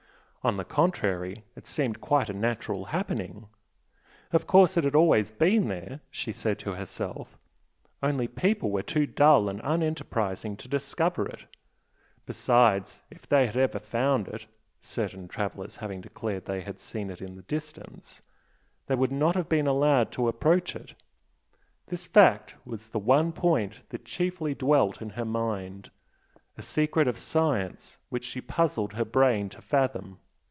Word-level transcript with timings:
On 0.43 0.57
the 0.57 0.65
contrary 0.65 1.43
it 1.55 1.67
seemed 1.67 2.01
quite 2.01 2.27
a 2.27 2.33
natural 2.33 2.85
happening. 2.85 3.45
Of 4.31 4.47
course 4.47 4.75
it 4.75 4.83
had 4.83 4.95
always 4.95 5.29
been 5.29 5.67
there, 5.67 5.99
she 6.09 6.33
said 6.33 6.57
to 6.59 6.71
herself, 6.71 7.37
only 8.01 8.27
people 8.27 8.71
were 8.71 8.81
too 8.81 9.05
dull 9.05 9.49
and 9.49 9.61
unenterprising 9.61 10.57
to 10.57 10.67
discover 10.67 11.27
it, 11.27 11.45
besides, 12.25 13.03
if 13.11 13.29
they 13.29 13.45
had 13.45 13.55
ever 13.55 13.77
found 13.77 14.29
it 14.29 14.47
(certain 14.79 15.27
travellers 15.27 15.75
having 15.75 16.01
declared 16.01 16.45
they 16.45 16.61
had 16.61 16.79
seen 16.79 17.11
it 17.11 17.21
in 17.21 17.35
the 17.35 17.43
distance) 17.43 18.23
they 18.87 18.95
would 18.95 19.11
not 19.11 19.35
have 19.35 19.47
been 19.47 19.67
allowed 19.67 20.11
to 20.13 20.27
approach 20.27 20.75
it. 20.75 20.95
This 21.85 22.07
fact 22.07 22.55
was 22.65 22.89
the 22.89 22.97
one 22.97 23.31
point 23.31 23.81
that 23.89 24.05
chiefly 24.05 24.55
dwelt 24.55 25.03
in 25.03 25.11
her 25.11 25.23
mind 25.25 25.91
a 26.57 26.63
secret 26.63 27.07
of 27.07 27.19
science 27.19 27.99
which 28.09 28.25
she 28.25 28.41
puzzled 28.41 28.93
her 28.93 29.05
brain 29.05 29.47
to 29.49 29.61
fathom. 29.61 30.17